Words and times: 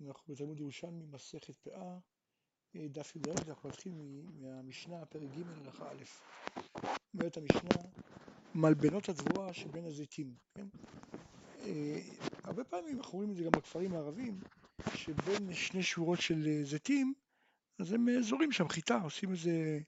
אנחנו 0.00 0.34
בתלמוד 0.34 0.60
ירושלמי, 0.60 1.06
מסכת 1.06 1.56
פאה, 1.56 1.98
אה, 2.76 2.88
דף 2.88 3.16
י"ד, 3.16 3.28
אנחנו 3.48 3.68
נתחיל 3.68 3.92
מהמשנה, 4.40 5.06
פרק 5.06 5.22
ג' 5.22 5.66
הלכה 5.66 5.90
א'. 5.90 6.04
אומרת 7.14 7.36
המשנה, 7.36 7.82
מלבנות 8.54 9.08
התבואה 9.08 9.52
שבין 9.54 9.84
הזיתים, 9.84 10.34
כן? 10.54 10.66
אה, 11.60 12.00
הרבה 12.44 12.64
פעמים 12.64 12.98
אנחנו 12.98 13.12
רואים 13.12 13.30
את 13.30 13.36
זה 13.36 13.44
גם 13.44 13.50
בכפרים 13.50 13.92
הערבים, 13.92 14.40
שבין 14.94 15.52
שני 15.52 15.82
שורות 15.82 16.20
של 16.20 16.46
אה, 16.46 16.64
זיתים, 16.64 17.14
אז 17.78 17.92
הם 17.92 18.22
זורים 18.22 18.52
שם 18.52 18.68
חיטה, 18.68 19.00
עושים 19.00 19.32
איזה 19.32 19.80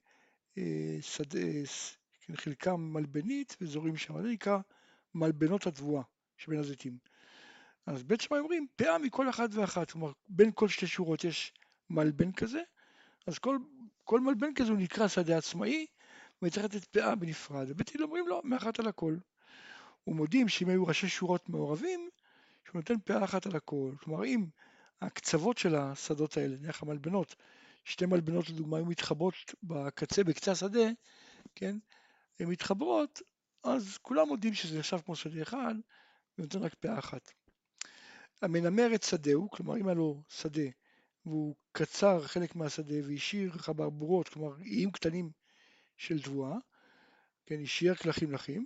שדה, 1.00 1.40
כן, 2.20 2.36
חלקם 2.36 2.80
מלבנית 2.80 3.56
וזורים 3.60 3.96
שם, 3.96 4.22
זה 4.22 4.28
נקרא 4.28 4.58
מלבנות 5.14 5.66
התבואה 5.66 6.02
שבין 6.36 6.58
הזיתים. 6.58 6.98
אז 7.88 8.04
שמאי 8.20 8.40
אומרים 8.40 8.66
פאה 8.76 8.98
מכל 8.98 9.30
אחת 9.30 9.48
ואחת, 9.52 9.90
כלומר 9.90 10.12
בין 10.28 10.50
כל 10.54 10.68
שתי 10.68 10.86
שורות 10.86 11.24
יש 11.24 11.52
מלבן 11.90 12.32
כזה, 12.32 12.60
אז 13.26 13.38
כל, 13.38 13.58
כל 14.04 14.20
מלבן 14.20 14.54
כזה 14.54 14.70
הוא 14.70 14.78
נקרא 14.78 15.08
שדה 15.08 15.38
עצמאי 15.38 15.86
וצריך 16.42 16.64
לתת 16.64 16.84
פאה 16.84 17.14
בנפרד, 17.14 17.66
ובית 17.70 17.94
הלל 17.94 18.04
אומרים 18.04 18.28
לא, 18.28 18.40
מאחת 18.44 18.78
על 18.78 18.88
הכל. 18.88 19.16
ומודים 20.06 20.48
שאם 20.48 20.68
היו 20.68 20.86
ראשי 20.86 21.08
שורות 21.08 21.48
מעורבים, 21.48 22.08
שהוא 22.64 22.74
נותן 22.74 22.94
פאה 23.04 23.24
אחת 23.24 23.46
על 23.46 23.56
הכל, 23.56 23.92
כלומר 24.00 24.24
אם 24.24 24.46
הקצוות 25.00 25.58
של 25.58 25.74
השדות 25.74 26.36
האלה, 26.36 26.56
נניח 26.56 26.82
המלבנות, 26.82 27.34
שתי 27.84 28.06
מלבנות 28.06 28.48
לדוגמה 28.48 28.76
היו 28.76 28.86
מתחברות 28.86 29.34
בקצה, 29.62 30.24
בקצה 30.24 30.52
השדה, 30.52 30.88
כן, 31.54 31.76
הן 32.40 32.48
מתחברות, 32.48 33.22
אז 33.64 33.98
כולם 34.02 34.28
מודים 34.28 34.54
שזה 34.54 34.78
נחשב 34.78 34.98
כמו 35.04 35.16
שדה 35.16 35.42
אחד, 35.42 35.74
ונותן 36.38 36.58
רק 36.58 36.74
פאה 36.74 36.98
אחת. 36.98 37.37
המנמר 38.42 38.94
את 38.94 39.02
שדהו, 39.02 39.50
כלומר 39.50 39.76
אם 39.76 39.86
היה 39.86 39.94
לו 39.94 40.22
שדה 40.28 40.68
והוא 41.26 41.54
קצר 41.72 42.20
חלק 42.20 42.56
מהשדה 42.56 42.94
והשאיר 43.08 43.52
חברבורות, 43.52 44.28
כלומר 44.28 44.60
איים 44.60 44.90
קטנים 44.90 45.30
של 45.96 46.22
תבואה, 46.22 46.56
כן, 47.46 47.60
השאיר 47.62 47.94
כלכים 47.94 48.32
לחים, 48.32 48.64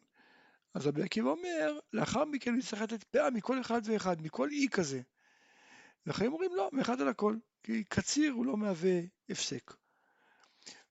אז 0.74 0.86
רבי 0.86 1.02
עקיבא 1.02 1.28
אומר, 1.28 1.78
לאחר 1.92 2.24
מכן 2.24 2.50
הוא 2.50 2.58
יצטרך 2.58 2.80
לתת 2.82 3.04
פאה 3.04 3.30
מכל 3.30 3.60
אחד 3.60 3.80
ואחד, 3.84 4.22
מכל 4.22 4.48
אי 4.50 4.66
כזה. 4.70 5.00
ואחרים 6.06 6.32
אומרים 6.32 6.54
לא, 6.54 6.70
מאחד 6.72 7.00
על 7.00 7.08
הכל, 7.08 7.36
כי 7.62 7.84
קציר 7.84 8.32
הוא 8.32 8.46
לא 8.46 8.56
מהווה 8.56 9.00
הפסק. 9.30 9.74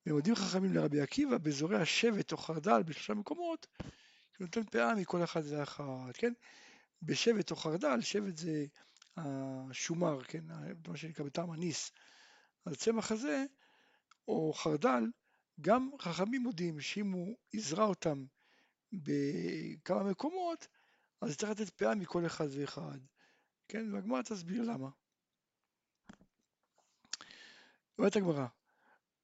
ומודים 0.05 0.35
חכמים 0.35 0.73
לרבי 0.73 1.01
עקיבא 1.01 1.37
באזורי 1.37 1.77
השבט 1.77 2.31
או 2.31 2.37
חרדל 2.37 2.83
בשלושה 2.83 3.13
מקומות, 3.13 3.67
שהוא 4.33 4.45
נותן 4.45 4.63
פאה 4.63 4.95
מכל 4.95 5.23
אחד 5.23 5.41
ואחד, 5.45 6.11
כן? 6.13 6.33
בשבט 7.01 7.51
או 7.51 7.55
חרדל, 7.55 8.01
שבט 8.01 8.37
זה 8.37 8.65
השומר, 9.17 10.23
כן, 10.23 10.43
מה 10.87 10.97
שנקרא 10.97 11.25
בטעם 11.25 11.51
הניס. 11.51 11.91
הצמח 12.65 13.11
הזה, 13.11 13.45
או 14.27 14.53
חרדל, 14.53 15.03
גם 15.61 15.89
חכמים 15.99 16.41
מודים 16.41 16.79
שאם 16.79 17.11
הוא 17.11 17.35
יזרע 17.53 17.85
אותם 17.85 18.25
בכמה 18.93 20.03
מקומות, 20.03 20.67
אז 21.21 21.37
צריך 21.37 21.51
לתת 21.51 21.69
פאה 21.69 21.95
מכל 21.95 22.25
אחד 22.25 22.47
ואחד. 22.51 22.99
כן, 23.67 23.93
והגמרא 23.93 24.21
תסביר 24.21 24.63
למה. 24.63 24.89
אומרת 27.97 28.15
הגמרא, 28.15 28.47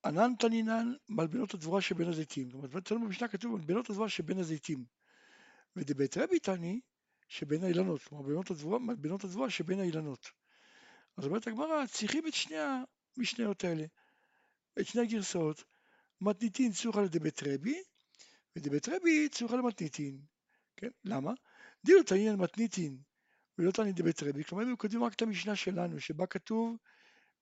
ענן 0.06 0.36
תנינן 0.40 0.94
מלבנות 1.10 1.54
הדבורה 1.54 1.82
שבין 1.82 2.08
הזיתים. 2.08 2.52
זאת 2.52 2.92
אומרת, 2.92 2.92
במשנה 2.92 3.28
כתוב 3.28 3.52
מלבנות 3.52 3.90
הדבורה 3.90 4.10
שבין 4.10 4.40
הזיתים. 4.40 4.86
ודבית 5.76 6.18
רבי 6.18 6.40
תני, 6.40 6.82
שבין 7.28 7.64
האילנות, 7.64 8.04
כלומר 8.04 8.78
מלבנות 8.80 9.24
הדבורה 9.24 9.50
שבין 9.50 9.80
האילנות. 9.80 10.32
אז 11.18 11.26
אומרת 11.26 11.48
הגמרא, 11.48 11.86
צריכים 11.86 12.28
את 12.28 12.34
שני 12.34 12.56
המשניות 13.18 13.64
האלה, 13.64 13.86
את 14.80 14.88
שני 14.88 15.02
הגרסאות. 15.02 15.64
מתניתין 16.22 16.72
צוחה 16.72 17.02
לדבית 17.02 17.44
רבי, 17.44 17.84
ודבית 18.56 18.90
רבי 18.90 19.30
צוחה 19.30 19.56
למתניתין. 19.56 20.22
כן? 20.78 20.90
למה? 21.04 21.34
דילו 21.86 22.04
תעניין 22.04 22.36
מתניתין 22.36 22.98
ולא 23.58 23.72
תעניין 23.72 23.96
דבית 23.96 24.24
רבי, 24.24 24.44
כלומר 24.44 24.64
הם 24.64 24.76
כותבים 24.76 25.04
רק 25.04 25.14
את 25.14 25.22
המשנה 25.22 25.56
שלנו, 25.56 26.00
שבה 26.00 26.26
כתוב 26.26 26.78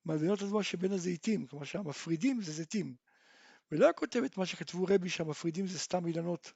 מלבנות 0.05 0.41
הדבורה 0.41 0.63
שבין 0.63 0.91
הזיתים, 0.91 1.47
כלומר 1.47 1.65
שהמפרידים 1.65 2.41
זה 2.41 2.51
זיתים. 2.51 2.95
ולא 3.71 3.89
כותב 3.95 4.23
את 4.23 4.37
מה 4.37 4.45
שכתבו 4.45 4.85
רבי 4.89 5.09
שהמפרידים 5.09 5.67
זה 5.67 5.79
סתם 5.79 6.05
אילנות, 6.05 6.53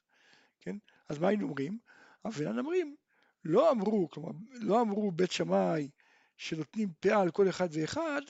כן? 0.60 0.76
אז 1.08 1.18
מה 1.18 1.28
היינו 1.28 1.44
אומרים? 1.44 1.78
אבינן 2.24 2.58
אומרים 2.58 2.96
לא 3.44 3.70
אמרו, 3.70 4.08
כלומר, 4.10 4.30
לא 4.50 4.80
אמרו 4.80 5.10
בית 5.10 5.30
שמאי 5.32 5.90
שנותנים 6.36 6.88
פאה 7.00 7.20
על 7.20 7.30
כל 7.30 7.48
אחד 7.48 7.68
ואחד, 7.72 8.22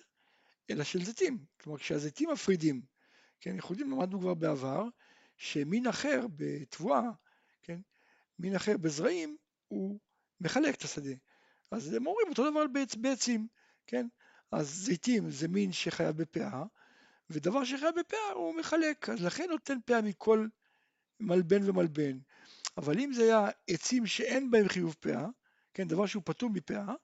אלא 0.70 0.84
של 0.84 1.04
זיתים. 1.04 1.44
כלומר, 1.60 1.78
כשהזיתים 1.78 2.30
מפרידים, 2.30 2.82
כן, 3.40 3.56
יודעים, 3.70 3.90
למדנו 3.90 4.20
כבר 4.20 4.34
בעבר, 4.34 4.84
שמין 5.36 5.86
אחר 5.86 6.26
בתבואה, 6.36 7.10
כן, 7.62 7.80
מין 8.38 8.54
אחר 8.54 8.76
בזרעים, 8.76 9.36
הוא 9.68 9.98
מחלק 10.40 10.74
את 10.74 10.82
השדה. 10.82 11.14
אז 11.70 11.92
הם 11.92 12.06
אומרים 12.06 12.28
אותו 12.28 12.50
דבר 12.50 12.66
בעצ, 12.66 12.94
בעצים, 12.94 13.48
כן? 13.86 14.06
אז 14.52 14.68
זיתים 14.68 15.30
זה 15.30 15.48
מין 15.48 15.72
שחייב 15.72 16.16
בפאה, 16.16 16.64
ודבר 17.30 17.64
שחייב 17.64 17.94
בפאה 18.00 18.32
הוא 18.34 18.54
מחלק, 18.54 19.08
אז 19.08 19.24
לכן 19.24 19.46
נותן 19.50 19.78
פאה 19.84 20.02
מכל 20.02 20.46
מלבן 21.20 21.68
ומלבן. 21.70 22.18
אבל 22.80 22.98
אם 23.00 23.12
זה 23.12 23.22
היה 23.22 23.48
עצים 23.68 24.06
שאין 24.06 24.50
בהם 24.50 24.68
חיוב 24.68 24.96
פאה, 25.00 25.26
כן, 25.74 25.88
דבר 25.88 26.06
שהוא 26.06 26.22
פטור 26.26 26.50
מפאה, 26.50 26.94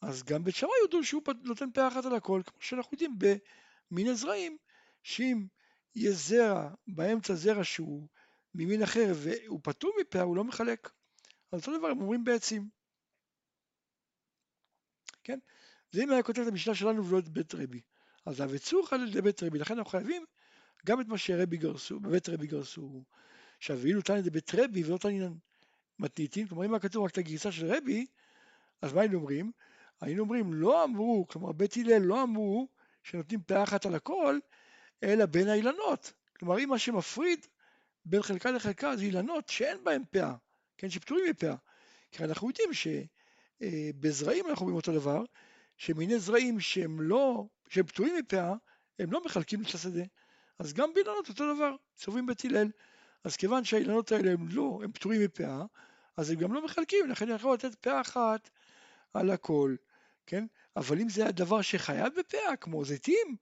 אז 0.00 0.22
גם 0.22 0.44
בית 0.44 0.54
שמאי 0.54 0.72
יודו 0.82 1.04
שהוא 1.04 1.22
נותן 1.42 1.70
פאה 1.74 1.88
אחת 1.88 2.04
על 2.04 2.14
הכל, 2.14 2.42
כמו 2.46 2.62
שאנחנו 2.62 2.94
יודעים 2.94 3.18
במין 3.18 4.06
הזרעים, 4.06 4.56
שאם 5.02 5.46
יש 5.94 6.14
זרע, 6.14 6.70
באמצע 6.86 7.34
זרע 7.34 7.64
שהוא 7.64 8.08
ממין 8.54 8.82
אחר 8.82 9.12
והוא 9.14 9.60
פטור 9.62 9.92
מפאה, 10.00 10.22
הוא 10.22 10.36
לא 10.36 10.44
מחלק. 10.44 10.90
אז 11.52 11.60
אותו 11.60 11.78
דבר 11.78 11.88
הם 11.88 12.00
אומרים 12.00 12.24
בעצים. 12.24 12.68
כן? 15.24 15.38
זה 15.90 16.02
אם 16.02 16.10
היה 16.10 16.22
כותב 16.22 16.40
את 16.40 16.48
המשנה 16.48 16.74
שלנו 16.74 17.06
ולא 17.06 17.18
את 17.18 17.28
בית 17.28 17.54
רבי. 17.54 17.80
אז 18.26 18.40
הווצוך 18.40 18.92
על 18.92 19.08
ידי 19.08 19.22
בית 19.22 19.42
רבי, 19.42 19.58
לכן 19.58 19.74
אנחנו 19.78 19.90
חייבים 19.90 20.24
גם 20.86 21.00
את 21.00 21.06
מה 21.06 21.18
שרבי 21.18 21.56
גרסו, 21.56 22.00
בבית 22.00 22.28
רבי 22.28 22.46
גרסו, 22.46 23.04
עכשיו, 23.62 23.78
ואילו 23.78 24.02
תניא 24.02 24.20
דבית 24.20 24.54
רבי 24.54 24.84
ולא 24.84 24.98
תניא 24.98 25.28
מתניתין, 25.98 26.46
כלומר 26.46 26.64
אם 26.64 26.72
היה 26.74 26.80
כתוב 26.80 27.04
רק 27.04 27.10
את 27.10 27.18
הגרסה 27.18 27.52
של 27.52 27.66
רבי, 27.66 28.06
אז 28.82 28.92
מה 28.92 29.00
היינו 29.00 29.18
אומרים? 29.18 29.52
היינו 30.00 30.22
אומרים, 30.22 30.54
לא 30.54 30.84
אמרו, 30.84 31.26
כלומר 31.28 31.52
בית 31.52 31.76
הלל 31.76 32.02
לא 32.02 32.22
אמרו 32.22 32.68
שנותנים 33.02 33.40
פאה 33.42 33.62
אחת 33.62 33.86
על 33.86 33.94
הכל, 33.94 34.38
אלא 35.02 35.26
בין 35.26 35.48
האילנות. 35.48 36.12
כלומר, 36.38 36.58
אם 36.58 36.68
מה 36.68 36.78
שמפריד 36.78 37.46
בין 38.04 38.22
חלקה 38.22 38.50
לחלקה 38.50 38.96
זה 38.96 39.02
אילנות 39.02 39.48
שאין 39.48 39.84
בהם 39.84 40.02
פאה, 40.10 40.34
כן, 40.78 40.90
שפטורים 40.90 41.24
מפאה. 41.30 41.54
כי 42.10 42.24
אנחנו 42.24 42.48
יודעים 42.48 42.70
שבזרעים 42.72 44.46
אנחנו 44.48 44.64
רואים 44.64 44.76
אותו 44.76 44.92
דבר, 44.92 45.24
שמיני 45.76 46.18
זרעים 46.18 46.60
שהם 46.60 47.00
לא, 47.00 47.46
שהם 47.68 47.86
פטורים 47.86 48.14
מפאה, 48.18 48.54
הם 48.98 49.12
לא 49.12 49.24
מחלקים 49.24 49.62
את 49.62 49.74
השדה. 49.74 50.04
אז 50.58 50.72
גם 50.72 50.94
באילנות 50.94 51.28
אותו 51.28 51.54
דבר, 51.54 51.76
סוברים 51.98 52.26
בית 52.26 52.44
הלל. 52.44 52.68
אז 53.24 53.36
כיוון 53.36 53.64
שהאילנות 53.64 54.12
האלה 54.12 54.32
הם 54.32 54.48
לא, 54.48 54.80
הם 54.84 54.92
פטורים 54.92 55.20
מפאה, 55.24 55.64
אז 56.16 56.30
הם 56.30 56.36
גם 56.36 56.52
לא 56.52 56.64
מחלקים, 56.64 57.10
לכן 57.10 57.28
יכול 57.28 57.54
לתת 57.54 57.74
פאה 57.74 58.00
אחת 58.00 58.50
על 59.14 59.30
הכל, 59.30 59.74
כן? 60.26 60.46
אבל 60.76 61.00
אם 61.00 61.08
זה 61.08 61.26
הדבר 61.26 61.62
שחייב 61.62 62.12
בפאה, 62.18 62.56
כמו 62.56 62.84
זיתים, 62.84 63.36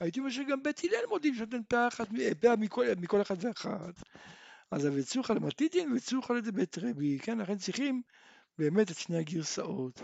הייתי 0.00 0.20
אומר 0.20 0.30
שגם 0.30 0.62
בית 0.62 0.80
הלל 0.84 1.06
מודים 1.08 1.34
שנותן 1.34 1.62
פאה 1.68 1.88
אחת, 1.88 2.08
פאה 2.40 2.56
מכל, 2.56 2.86
מכל 3.00 3.22
אחד 3.22 3.36
ואחת. 3.40 4.02
אז 4.70 4.84
הווצוך 4.84 5.30
על 5.30 5.38
מתיתין 5.38 5.96
ידי 6.38 6.52
בית 6.52 6.78
רבי, 6.78 7.18
כן? 7.18 7.38
לכן 7.38 7.58
צריכים 7.58 8.02
באמת 8.58 8.90
את 8.90 8.96
שני 8.96 9.18
הגרסאות. 9.18 10.02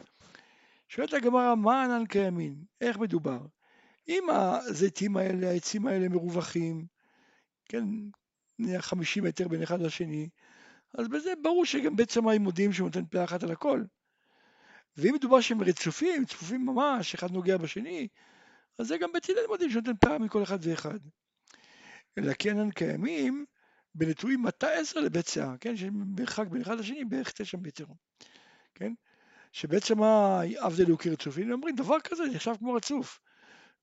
שואלת 0.88 1.12
הגמרא, 1.12 1.54
מה 1.54 1.84
ענן 1.84 2.06
קיימין? 2.06 2.65
איך 2.80 2.98
מדובר? 2.98 3.41
אם 4.09 4.30
הזיתים 4.30 5.16
האלה, 5.16 5.50
העצים 5.50 5.86
האלה 5.86 6.09
מרווחים, 6.09 6.86
כן, 7.68 7.84
נהיה 8.59 8.83
50 8.83 9.24
מטר 9.24 9.48
בין 9.48 9.62
אחד 9.62 9.80
לשני, 9.80 10.28
אז 10.98 11.09
בזה 11.09 11.33
ברור 11.42 11.65
שגם 11.65 11.97
בית 11.97 12.10
שמאי 12.10 12.39
מודיעים 12.39 12.72
שהוא 12.72 12.86
נותן 12.86 13.06
פאה 13.06 13.24
אחת 13.24 13.42
על 13.42 13.51
הכל. 13.51 13.83
ואם 14.97 15.15
מדובר 15.15 15.41
שהם 15.41 15.62
רצופים, 15.62 16.24
צפופים 16.24 16.66
ממש, 16.66 17.15
אחד 17.15 17.30
נוגע 17.30 17.56
בשני, 17.56 18.09
אז 18.78 18.86
זה 18.89 18.98
גם 18.98 19.12
בית 19.12 19.28
הלל 19.28 19.47
מודיעים 19.48 19.71
שהוא 19.71 19.83
נותן 19.86 20.09
פאה 20.09 20.18
מכל 20.18 20.42
אחד 20.42 20.59
ואחד. 20.60 20.98
אלא 22.18 22.33
כן 22.39 22.59
הם 22.59 22.71
קיימים 22.71 23.45
בנטועים 23.95 24.42
מטה 24.42 24.71
עשר 24.71 25.01
לבית 25.01 25.27
שאה, 25.27 25.54
כן, 25.60 25.77
שמרחק 25.77 26.47
בין 26.47 26.62
אחד 26.62 26.78
לשני 26.78 27.04
בערך 27.04 27.33
תשע 27.33 27.59
מטר, 27.59 27.84
כן, 28.74 28.92
שבית 29.53 29.84
שמאי 29.84 30.59
עבדל 30.59 30.91
הוא 30.91 30.98
כרצופים, 30.98 31.45
הם 31.47 31.53
אומרים 31.53 31.77
דבר 31.77 32.01
כזה 32.01 32.24
נחשב 32.34 32.54
כמו 32.59 32.72
רצוף. 32.72 33.21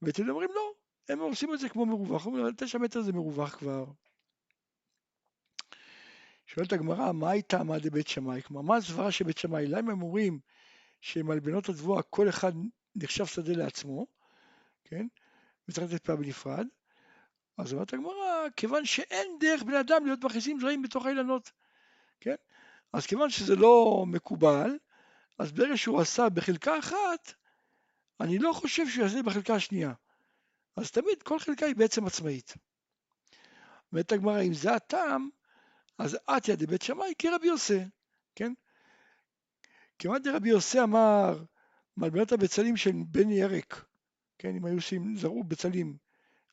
הלל 0.02 0.32
אומרים 0.32 0.50
לא, 0.56 0.74
הם 1.10 1.20
עושים 1.20 1.54
את 1.54 1.60
זה 1.60 1.70
כמו 1.70 1.86
מרווח, 1.86 2.26
אומרים 2.26 2.54
תשע 2.58 2.78
מטר 2.78 3.02
זה 3.02 3.14
מרווח 3.14 3.56
כבר. 3.56 3.86
שואלת 6.54 6.74
הגמרא, 6.74 7.12
מה 7.12 7.32
הייתה 7.32 7.60
עמד 7.60 7.86
לבית 7.86 8.08
שמאי? 8.08 8.42
כלומר, 8.42 8.62
מה 8.62 8.76
הסברה 8.78 9.12
של 9.12 9.26
בית 9.26 9.38
שמאי? 9.38 9.68
למה 9.68 9.92
הם 9.92 10.02
אומרים 10.02 10.40
שמלבנות 11.02 11.70
הדבואה, 11.70 12.02
כל 12.02 12.30
אחד 12.30 12.52
נחשב 12.96 13.26
שדה 13.26 13.54
לעצמו, 13.54 14.06
כן? 14.84 15.08
וצריך 15.68 15.94
לתת 15.94 16.06
פאה 16.06 16.16
בנפרד. 16.16 16.68
אז 17.58 17.74
אומרת 17.74 17.94
הגמרא, 17.94 18.50
כיוון 18.56 18.86
שאין 18.86 19.28
דרך 19.40 19.64
בני 19.64 19.80
אדם 19.80 20.06
להיות 20.06 20.24
מכניסים 20.24 20.60
זרעים 20.60 20.82
בתוך 20.82 21.06
האילנות, 21.06 21.52
כן? 22.20 22.36
אז 22.94 23.06
כיוון 23.06 23.30
שזה 23.30 23.56
לא 23.56 24.04
מקובל, 24.08 24.78
אז 25.40 25.52
ברגע 25.52 25.78
שהוא 25.78 26.02
עשה 26.02 26.30
בחלקה 26.30 26.80
אחת, 26.80 27.34
אני 28.20 28.40
לא 28.40 28.54
חושב 28.54 28.90
שהוא 28.90 29.04
יעשה 29.04 29.24
בחלקה 29.24 29.56
השנייה. 29.56 29.94
אז 30.76 30.92
תמיד 30.92 31.24
כל 31.24 31.40
חלקה 31.40 31.66
היא 31.66 31.76
בעצם 31.76 32.06
עצמאית. 32.06 32.54
אומרת 33.92 34.12
הגמרא, 34.12 34.42
אם 34.42 34.54
זה 34.54 34.76
הטעם, 34.76 35.30
אז 36.02 36.18
עטיה 36.28 36.56
דבית 36.56 36.82
שמאי 36.82 37.14
כרבי 37.20 37.48
יוסי, 37.48 37.80
כן? 38.36 38.54
כמעט 40.00 40.22
דרבי 40.22 40.50
יוסי 40.50 40.82
אמר, 40.82 41.44
מלבנת 41.98 42.32
הבצלים 42.32 42.78
של 42.78 42.92
בן 43.08 43.30
ירק, 43.30 43.86
כן, 44.38 44.56
אם 44.56 44.66
היו 44.66 44.76
עושים, 44.76 45.16
זרעו 45.16 45.44
בצלים, 45.44 45.98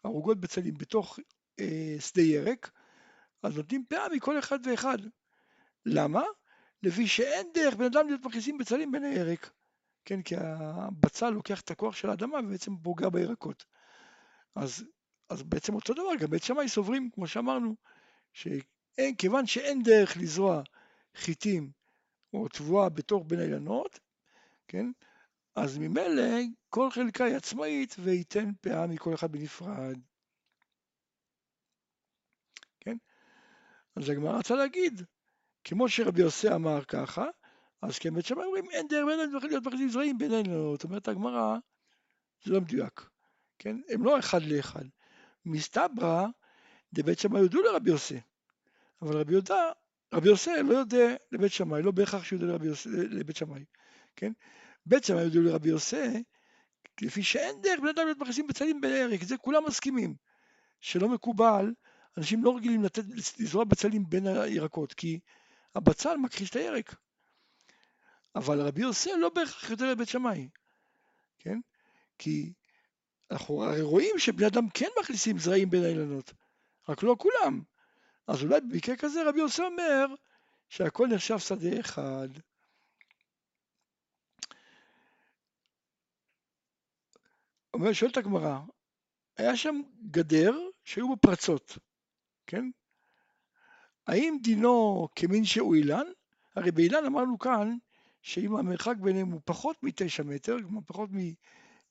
ערוגות 0.03 0.41
בצלים 0.41 0.75
בתוך 0.75 1.19
אה, 1.61 1.97
שדה 2.01 2.23
ירק, 2.23 2.71
אז 3.43 3.57
נותנים 3.57 3.85
פאה 3.89 4.09
מכל 4.09 4.39
אחד 4.39 4.59
ואחד. 4.67 4.99
למה? 5.87 6.23
לפי 6.83 7.07
שאין 7.07 7.47
דרך 7.55 7.75
בן 7.75 7.85
אדם 7.85 8.07
להיות 8.07 8.25
מכניסים 8.25 8.59
בצלים 8.59 8.93
בין 8.93 9.05
הירק. 9.05 9.51
כן, 10.05 10.23
כי 10.23 10.35
הבצל 10.39 11.31
לוקח 11.31 11.61
את 11.61 11.71
הכוח 11.71 11.97
של 11.97 12.11
האדמה 12.11 12.39
ובעצם 12.39 12.77
פוגע 12.77 13.09
בירקות. 13.09 13.65
אז, 14.55 14.85
אז 15.29 15.43
בעצם 15.43 15.75
אותו 15.75 15.95
דבר, 15.95 16.17
גם 16.21 16.31
בית 16.31 16.43
שמאי 16.43 16.69
סוברים, 16.69 17.11
כמו 17.11 17.27
שאמרנו, 17.27 17.77
שאין, 18.99 19.15
כיוון 19.15 19.47
שאין 19.47 19.83
דרך 19.83 20.17
לזרוע 20.17 20.63
חיטים 21.17 21.71
או 22.33 22.49
תבואה 22.49 22.89
בתוך 22.89 23.25
בין 23.27 23.41
האילנות, 23.41 23.99
כן, 24.69 24.87
אז 25.55 25.79
ממילא 25.79 26.23
כל 26.69 26.91
חלקה 26.91 27.25
היא 27.25 27.37
עצמאית 27.37 27.97
וייתן 27.99 28.51
פאה 28.61 28.87
מכל 28.87 29.15
אחד 29.15 29.33
בנפרד. 29.33 29.99
כן? 32.81 32.97
אז 33.97 34.09
הגמרא 34.09 34.39
רצה 34.39 34.55
להגיד, 34.55 35.03
כמו 35.65 35.89
שרבי 35.89 36.21
יוסי 36.21 36.49
אמר 36.49 36.85
ככה, 36.85 37.27
אז 37.83 37.99
כן 37.99 38.15
בית 38.15 38.27
שמאי 38.27 38.45
אומרים 38.45 38.71
אין 38.71 38.89
דרך 38.89 39.05
בין 39.07 39.49
להיות 39.51 39.67
מחליטים 39.67 39.89
זרעים 39.89 40.19
בין 40.19 40.33
האילנות. 40.33 40.85
אומרת 40.85 41.09
הגמרא, 41.09 41.57
זה 42.45 42.53
לא 42.53 42.61
מדויק. 42.61 43.09
כן? 43.59 43.77
הם 43.89 44.05
לא 44.05 44.19
אחד 44.19 44.43
לאחד. 44.43 44.85
מסתברא 45.45 46.27
דבית 46.93 47.19
שמאי 47.19 47.41
יודו 47.41 47.63
לרבי 47.63 47.91
יוסי, 47.91 48.21
אבל 49.03 49.17
רבי 49.17 49.33
יהודה, 49.33 49.71
רבי 50.15 50.29
יוסי 50.29 50.51
לא 50.65 50.75
יודע 50.75 51.15
לבית 51.33 51.53
שמאי, 51.53 51.83
לא 51.83 51.91
בהכרח 51.91 52.25
שהוא 52.25 52.43
יודע 52.43 52.65
לבית 52.87 53.37
שמאי, 53.37 53.65
כן? 54.17 54.33
בית 54.87 55.05
שמאי 55.05 55.23
יודו 55.23 55.41
לרבי 55.43 55.69
יוסי, 55.69 56.23
לפי 57.03 57.23
שאין 57.23 57.61
דרך 57.63 57.81
בן 57.81 57.89
אדם 57.89 58.05
להיות 58.05 58.19
מכניסים 58.19 58.47
בצלים 58.47 58.81
בערק, 58.81 59.25
זה 59.25 59.37
כולם 59.37 59.67
מסכימים, 59.67 60.15
שלא 60.81 61.09
מקובל, 61.09 61.73
אנשים 62.17 62.45
לא 62.45 62.57
רגילים 62.57 62.83
לתת, 62.83 63.03
לזרוע 63.39 63.65
בצלים 63.65 64.09
בין 64.09 64.27
הירקות, 64.27 64.93
כי 64.93 65.21
הבצל 65.75 66.17
מכחיש 66.17 66.51
את 66.51 66.57
הירק. 66.57 66.95
אבל 68.35 68.61
רבי 68.61 68.83
יוסי 68.83 69.11
לא 69.19 69.29
בהכרח 69.29 69.71
יודע 69.71 69.93
לבית 69.93 70.09
שמאי, 70.09 70.49
כן? 71.39 71.59
כי 72.19 72.53
אנחנו 73.31 73.65
הרי 73.65 73.83
רואים 73.83 74.19
שבני 74.19 74.47
אדם 74.47 74.69
כן 74.75 74.89
מכניסים 75.01 75.39
זרעים 75.39 75.71
בין 75.71 75.85
האילנות, 75.85 76.33
רק 76.89 77.03
לא 77.03 77.17
כולם. 77.19 77.63
אז 78.29 78.43
אולי 78.43 78.61
במקרה 78.61 78.97
כזה 78.97 79.29
רבי 79.29 79.41
יוסי 79.41 79.63
אומר 79.63 80.07
שהכל 80.69 81.07
נחשב 81.07 81.39
שדה 81.39 81.81
אחד. 81.81 82.29
אומר, 87.75 87.93
שואלת 87.93 88.17
הגמרא, 88.17 88.59
היה 89.37 89.57
שם 89.57 89.81
גדר 90.11 90.59
שהיו 90.85 91.09
בו 91.09 91.17
פרצות, 91.17 91.79
כן? 92.47 92.71
האם 94.07 94.39
דינו 94.43 95.09
כמין 95.17 95.45
שהוא 95.45 95.75
אילן? 95.75 96.07
הרי 96.55 96.71
באילן 96.71 97.05
אמרנו 97.07 97.39
כאן 97.39 97.77
שאם 98.23 98.57
המרחק 98.57 98.97
ביניהם 98.97 99.31
הוא 99.31 99.41
פחות 99.45 99.77
מתשע 99.83 100.23
מטר, 100.23 100.57
כלומר 100.63 100.81
פחות 100.87 101.11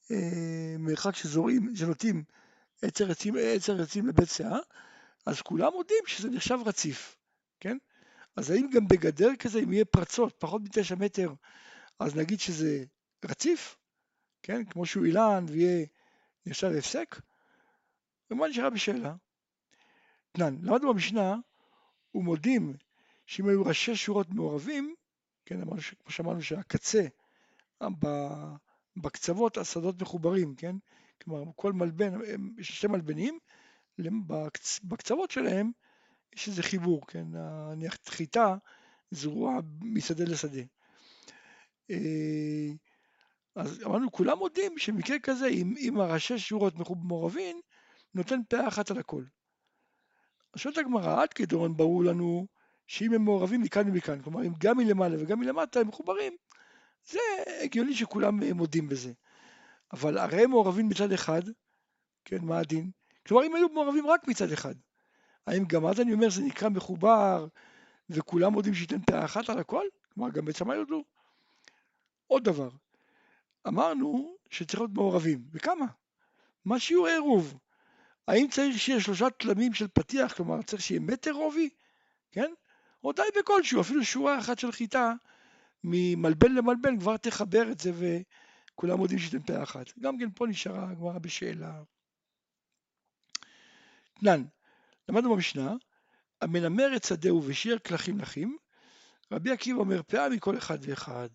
ממרחק 0.09 1.13
אה, 1.13 1.19
שזורים, 1.19 1.75
שנוטים 1.75 2.23
עצר 2.81 3.11
עצים 3.81 4.07
לבית 4.07 4.29
שאה, 4.29 4.59
אז 5.27 5.41
כולם 5.41 5.71
מודים 5.73 6.03
שזה 6.05 6.29
נחשב 6.29 6.57
רציף, 6.65 7.17
כן? 7.59 7.77
אז 8.35 8.51
האם 8.51 8.69
גם 8.73 8.87
בגדר 8.87 9.35
כזה, 9.39 9.59
אם 9.59 9.73
יהיה 9.73 9.85
פרצות 9.85 10.35
פחות 10.39 10.61
מתשע 10.61 10.95
מטר, 10.95 11.33
אז 11.99 12.15
נגיד 12.15 12.39
שזה 12.39 12.83
רציף, 13.25 13.77
כן? 14.43 14.65
כמו 14.65 14.85
שהוא 14.85 15.05
אילן 15.05 15.45
ויהיה 15.47 15.85
נחשב 16.45 16.67
הפסק? 16.77 17.21
ומה 18.31 18.47
נשארה 18.47 18.69
בשאלה? 18.69 19.15
תנן, 20.31 20.55
למדנו 20.61 20.93
במשנה, 20.93 21.35
ומודים 22.15 22.73
שאם 23.25 23.49
היו 23.49 23.65
ראשי 23.65 23.95
שורות 23.95 24.29
מעורבים, 24.29 24.95
כן, 25.45 25.61
אמרנו, 25.61 25.81
כמו 25.99 26.11
שאמרנו 26.11 26.41
שהקצה, 26.41 27.05
בקצוות 28.97 29.57
השדות 29.57 30.01
מחוברים, 30.01 30.55
כן? 30.55 30.75
כלומר, 31.21 31.51
כל 31.55 31.73
מלבן, 31.73 32.13
יש 32.57 32.77
שתי 32.77 32.87
מלבנים, 32.87 33.39
בקצוות 34.83 35.31
שלהם 35.31 35.71
יש 36.35 36.47
איזה 36.47 36.63
חיבור, 36.63 37.07
כן? 37.07 37.25
נניח 37.31 37.97
חיטה 38.07 38.55
זרועה 39.11 39.59
משדה 39.81 40.23
לשדה. 40.23 40.61
אה, 41.91 42.71
אז 43.55 43.83
אמרנו, 43.83 44.11
כולם 44.11 44.37
מודים 44.37 44.77
שמקרה 44.77 45.19
כזה, 45.19 45.47
אם, 45.47 45.73
אם 45.77 45.99
הראשי 45.99 46.39
שורות 46.39 46.73
מעורבים, 47.03 47.61
נותן 48.13 48.39
פאה 48.49 48.67
אחת 48.67 48.91
על 48.91 48.97
הכל. 48.97 49.23
אז 50.53 50.59
שואלת 50.61 50.77
הגמרא, 50.77 51.21
עד 51.21 51.33
כדורון 51.33 51.77
ברור 51.77 52.03
לנו 52.03 52.47
שאם 52.87 53.13
הם 53.13 53.21
מעורבים 53.21 53.61
מכאן 53.61 53.89
ומכאן, 53.89 54.21
כלומר 54.21 54.43
אם 54.43 54.53
גם 54.59 54.77
מלמעלה 54.77 55.15
וגם 55.19 55.39
מלמטה 55.39 55.79
הם 55.79 55.87
מחוברים, 55.87 56.33
זה 57.05 57.19
הגיוני 57.63 57.95
שכולם 57.95 58.43
מודים 58.53 58.89
בזה. 58.89 59.13
אבל 59.93 60.17
הרי 60.17 60.43
הם 60.43 60.49
מעורבים 60.49 60.89
מצד 60.89 61.11
אחד, 61.11 61.41
כן, 62.25 62.45
מה 62.45 62.59
הדין? 62.59 62.91
כלומר 63.27 63.45
אם 63.45 63.55
היו 63.55 63.69
מעורבים 63.69 64.07
רק 64.07 64.27
מצד 64.27 64.51
אחד, 64.51 64.75
האם 65.47 65.65
גם 65.65 65.85
אז 65.85 65.99
אני 65.99 66.13
אומר 66.13 66.29
שזה 66.29 66.41
נקרא 66.41 66.69
מחובר 66.69 67.47
וכולם 68.09 68.53
מודים 68.53 68.73
שייתן 68.73 69.01
פאה 69.01 69.25
אחת 69.25 69.49
על 69.49 69.59
הכל? 69.59 69.83
כלומר 70.13 70.29
גם 70.29 70.45
בית 70.45 70.55
שמאי 70.55 70.75
יודו. 70.75 71.03
עוד 72.27 72.43
דבר, 72.43 72.69
אמרנו 73.67 74.35
שצריך 74.49 74.79
להיות 74.79 74.93
מעורבים, 74.93 75.45
וכמה? 75.51 75.85
מה 76.65 76.79
שיעור 76.79 77.07
העירוב? 77.07 77.57
האם 78.27 78.47
צריך 78.51 78.79
שיהיה 78.79 79.01
שלושה 79.01 79.29
תלמים 79.29 79.73
של 79.73 79.87
פתיח, 79.87 80.33
כלומר 80.33 80.61
צריך 80.61 80.81
שיהיה 80.81 80.99
מטר 80.99 81.31
רובי, 81.31 81.69
כן? 82.31 82.51
או 83.03 83.11
די 83.11 83.21
בכלשהו, 83.39 83.81
אפילו 83.81 84.03
שורה 84.03 84.39
אחת 84.39 84.59
של 84.59 84.71
חיטה 84.71 85.13
ממלבן 85.83 86.51
למלבן 86.55 86.99
כבר 86.99 87.17
תחבר 87.17 87.71
את 87.71 87.79
זה 87.79 87.91
וכולם 87.93 89.01
יודעים 89.01 89.19
שתיתן 89.19 89.57
פה 89.57 89.63
אחת. 89.63 89.99
גם 89.99 90.17
כן 90.17 90.29
פה 90.35 90.47
נשארה 90.47 90.89
הגמרא 90.89 91.19
בשאלה. 91.19 91.81
תנן, 94.19 94.43
למדנו 95.09 95.35
במשנה, 95.35 95.73
המנמר 96.41 96.95
את 96.95 97.03
שדהו 97.03 97.43
ושיער 97.45 97.77
כלכים 97.77 98.19
לחים, 98.19 98.57
רבי 99.31 99.51
עקיבא 99.51 99.79
אומר 99.79 100.03
פאה 100.03 100.29
מכל 100.29 100.57
אחד 100.57 100.77
ואחד, 100.81 101.29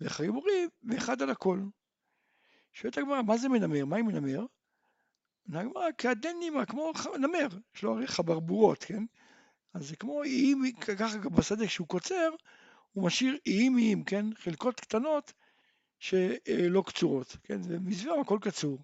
ואחרים 0.00 0.36
אומרים 0.36 0.68
ואחד 0.84 1.22
על 1.22 1.30
הכל. 1.30 1.60
שואלת 2.72 2.98
הגמרא, 2.98 3.22
מה 3.22 3.36
זה 3.36 3.48
מנמר? 3.48 3.84
מה 3.84 3.96
עם 3.96 4.06
מנמר? 4.06 4.46
הגמרא 5.52 5.88
כעדן 5.98 6.36
נימא, 6.38 6.64
כמו 6.64 6.92
נמר, 7.18 7.48
יש 7.76 7.82
לו 7.82 7.92
הרי 7.92 8.06
חברבורות, 8.06 8.84
כן? 8.84 9.04
אז 9.74 9.88
זה 9.88 9.96
כמו 9.96 10.22
איים, 10.22 10.62
ככה 10.98 11.18
גם 11.18 11.30
בשדה 11.30 11.66
כשהוא 11.66 11.88
קוצר, 11.88 12.30
הוא 12.92 13.06
משאיר 13.06 13.36
איים 13.46 13.78
איים, 13.78 14.04
כן? 14.04 14.34
חלקות 14.34 14.80
קטנות 14.80 15.32
שלא 15.98 16.82
קצורות, 16.86 17.36
כן? 17.42 17.60
ומסביבם 17.68 18.20
הכל 18.20 18.38
קצור. 18.42 18.78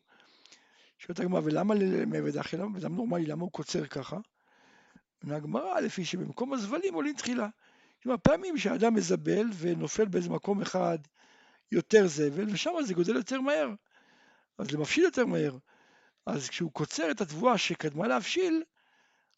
שואלת 1.07 1.21
הגמרא, 1.21 1.41
ולמה 1.45 1.75
מעבד 2.07 2.37
אחי, 2.37 2.57
למה 2.57 2.79
בן 2.79 2.95
נורמלי, 2.95 3.27
למה 3.27 3.43
הוא 3.43 3.53
קוצר 3.53 3.87
ככה? 3.87 4.17
עונה 5.23 5.37
הגמרא, 5.37 5.81
לפי 5.81 6.05
שבמקום 6.05 6.53
הזבלים 6.53 6.95
עולים 6.95 7.17
תחילה. 7.17 7.49
כלומר, 8.03 8.19
פעמים 8.19 8.59
שהאדם 8.59 8.95
מזבל 8.95 9.47
ונופל 9.59 10.05
באיזה 10.05 10.31
מקום 10.31 10.63
אחד 10.63 10.99
יותר 11.73 12.07
זבל, 12.07 12.49
ושם 12.53 12.71
זה 12.85 12.95
גודל 12.95 13.17
יותר 13.17 13.41
מהר. 13.41 13.69
אז 14.59 14.67
זה 14.71 14.79
מפשיל 14.79 15.05
יותר 15.05 15.27
מהר. 15.27 15.59
אז 16.27 16.49
כשהוא 16.49 16.73
קוצר 16.73 17.11
את 17.11 17.21
התבואה 17.21 17.59
שקדמה 17.59 18.09
להבשיל, 18.09 18.63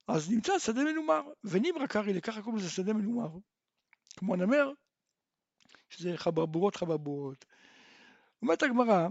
אז 0.08 0.30
נמצא 0.30 0.58
שדה 0.58 0.84
מנומר, 0.84 1.22
ונימרא 1.44 1.86
קרעי 1.86 2.12
לככה 2.12 2.42
קוראים 2.42 2.58
לזה 2.58 2.70
שדה 2.70 2.92
מנומר. 2.92 3.28
כמו 4.16 4.36
נמר, 4.36 4.72
שזה 5.90 6.16
חברבורות 6.16 6.76
חברבורות. 6.76 7.44
אומרת 8.42 8.62
הגמרא, 8.62 9.08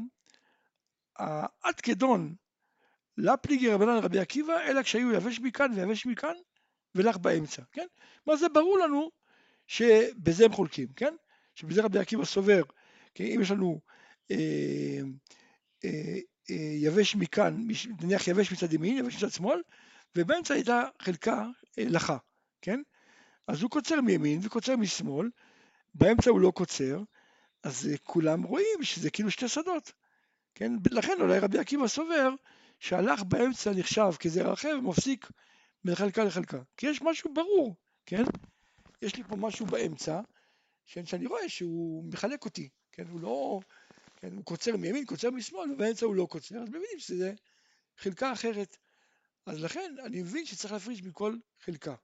עד 1.63 1.81
כדון 1.83 2.35
לפליגי 3.17 3.69
רבנן 3.69 3.97
רבי 3.97 4.19
עקיבא, 4.19 4.61
אלא 4.67 4.81
כשהיו 4.81 5.11
יבש 5.11 5.39
מכאן 5.39 5.71
ויבש 5.75 6.05
מכאן, 6.05 6.33
ולך 6.95 7.17
באמצע, 7.17 7.61
כן? 7.71 7.85
מה 8.27 8.35
זה 8.35 8.49
ברור 8.49 8.77
לנו 8.77 9.11
שבזה 9.67 10.45
הם 10.45 10.51
חולקים, 10.51 10.87
כן? 10.95 11.15
שבזה 11.55 11.81
רבי 11.81 11.99
עקיבא 11.99 12.25
סובר, 12.25 12.61
כי 13.15 13.35
אם 13.35 13.41
יש 13.41 13.51
לנו 13.51 13.81
אה, 14.31 14.99
אה, 15.85 16.19
אה, 16.49 16.73
יבש 16.75 17.15
מכאן, 17.15 17.67
נניח 18.01 18.27
יבש 18.27 18.51
מצד 18.51 18.73
ימין, 18.73 18.97
יבש 18.97 19.15
מצד 19.15 19.31
שמאל, 19.31 19.61
ובאמצע 20.15 20.53
הייתה 20.53 20.83
חלקה 21.01 21.45
אה, 21.79 21.83
לחה, 21.87 22.17
כן? 22.61 22.81
אז 23.47 23.61
הוא 23.61 23.69
קוצר 23.69 24.01
מימין 24.01 24.39
וקוצר 24.43 24.75
משמאל, 24.75 25.29
באמצע 25.93 26.29
הוא 26.29 26.39
לא 26.39 26.51
קוצר, 26.51 27.03
אז 27.63 27.89
אה, 27.91 27.97
כולם 28.03 28.43
רואים 28.43 28.83
שזה 28.83 29.09
כאילו 29.09 29.31
שתי 29.31 29.47
שדות, 29.47 29.91
כן? 30.55 30.71
לכן 30.91 31.17
אולי 31.19 31.39
רבי 31.39 31.59
עקיבא 31.59 31.87
סובר 31.87 32.29
שהלך 32.83 33.23
באמצע 33.23 33.71
נחשב 33.75 34.11
כזרע 34.19 34.53
אחר 34.53 34.75
ומפסיק 34.79 35.27
בין 35.83 35.95
חלקה 35.95 36.23
לחלקה, 36.23 36.61
כי 36.77 36.87
יש 36.87 37.01
משהו 37.01 37.33
ברור, 37.33 37.75
כן? 38.05 38.23
יש 39.01 39.15
לי 39.15 39.23
פה 39.23 39.35
משהו 39.35 39.65
באמצע, 39.65 40.21
שאני 40.85 41.25
רואה 41.25 41.49
שהוא 41.49 42.03
מחלק 42.13 42.45
אותי, 42.45 42.69
כן? 42.91 43.07
הוא 43.07 43.19
לא... 43.19 43.59
כן? 44.15 44.33
הוא 44.35 44.45
קוצר 44.45 44.77
מימין, 44.77 45.05
קוצר 45.05 45.31
משמאל, 45.31 45.71
ובאמצע 45.71 46.05
הוא 46.05 46.15
לא 46.15 46.27
קוצר, 46.29 46.55
אז 46.55 46.69
מבינים 46.69 46.99
שזה 46.99 47.33
חלקה 47.97 48.33
אחרת. 48.33 48.77
אז 49.45 49.63
לכן 49.63 49.95
אני 50.05 50.21
מבין 50.21 50.45
שצריך 50.45 50.73
להפריש 50.73 51.03
מכל 51.03 51.35
חלקה. 51.59 51.95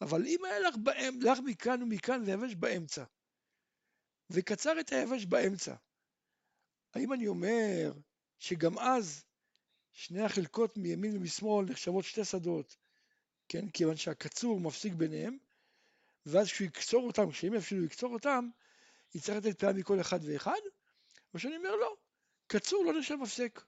אבל 0.00 0.26
אם 0.26 0.44
היה 0.44 0.60
לך, 0.60 0.76
באמצע, 0.76 1.32
לך 1.32 1.38
מכאן 1.44 1.82
ומכאן 1.82 2.22
ויבש 2.26 2.54
באמצע, 2.54 3.04
וקצר 4.30 4.80
את 4.80 4.92
היבש 4.92 5.24
באמצע, 5.24 5.74
האם 6.94 7.12
אני 7.12 7.26
אומר 7.26 7.92
שגם 8.38 8.78
אז 8.78 9.27
שני 9.98 10.22
החלקות 10.22 10.76
מימין 10.76 11.16
ומשמאל 11.16 11.66
נחשבות 11.70 12.04
שתי 12.04 12.24
שדות, 12.24 12.76
כן, 13.48 13.68
כיוון 13.68 13.96
שהקצור 13.96 14.60
מפסיק 14.60 14.92
ביניהם, 14.92 15.38
ואז 16.26 16.46
כשהוא 16.46 16.66
יקצור 16.66 17.06
אותם, 17.06 17.30
כשאם 17.30 17.54
אפילו 17.54 17.84
יקצור 17.84 18.12
אותם, 18.12 18.48
יצטרך 19.14 19.36
לתת 19.36 19.58
פאה 19.58 19.72
מכל 19.72 20.00
אחד 20.00 20.18
ואחד, 20.22 20.60
או 21.34 21.38
שאני 21.38 21.56
אומר 21.56 21.76
לא, 21.76 21.96
קצור 22.46 22.84
לא 22.84 22.98
נחשב 22.98 23.14
מפסק, 23.14 23.64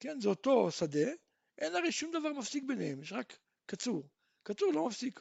כן, 0.00 0.20
זה 0.20 0.28
אותו 0.28 0.70
שדה, 0.70 1.10
אין 1.58 1.76
הרי 1.76 1.92
שום 1.92 2.10
דבר 2.10 2.32
מפסיק 2.32 2.64
ביניהם, 2.64 3.02
יש 3.02 3.12
רק 3.12 3.38
קצור, 3.66 4.08
קצור 4.42 4.72
לא 4.72 4.86
מפסיק. 4.86 5.20